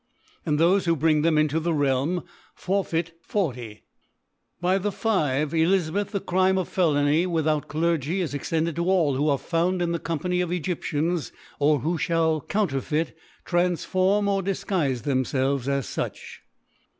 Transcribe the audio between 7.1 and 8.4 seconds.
with out Clergy is